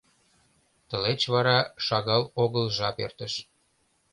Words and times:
Тылеч 0.89 1.21
вара 1.33 1.57
шагал 1.85 2.23
огыл 2.43 2.65
жап 2.77 2.97
эртыш. 3.05 3.33